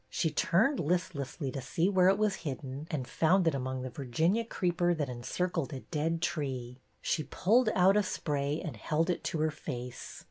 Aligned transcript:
She 0.09 0.31
turned 0.31 0.79
listlessly 0.79 1.51
to 1.51 1.61
see 1.61 1.87
where 1.87 2.09
it 2.09 2.17
was 2.17 2.37
hidden, 2.41 2.87
and 2.89 3.07
found 3.07 3.47
it 3.47 3.53
among 3.53 3.83
the 3.83 3.91
Virginia 3.91 4.43
creeper 4.43 4.95
that 4.95 5.09
encir 5.09 5.47
cled 5.51 5.73
a 5.73 5.81
dead 5.81 6.23
tree. 6.23 6.79
She 7.03 7.21
pulled 7.25 7.69
out 7.75 7.95
a 7.95 8.01
spray 8.01 8.59
and 8.65 8.75
held 8.77 9.11
it 9.11 9.23
to 9.25 9.37
her 9.41 9.51
face. 9.51 10.19